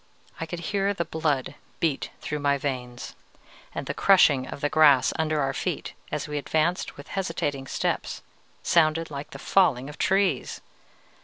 [0.39, 3.15] I could hear the blood beat through my veins;
[3.75, 8.23] and the crushing of the grass under our feet as we advanced with hesitating steps
[8.63, 10.59] sounded like the falling of trees.